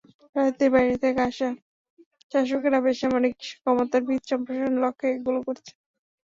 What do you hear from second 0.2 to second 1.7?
রাজনীতির বাইরে থেকে আসা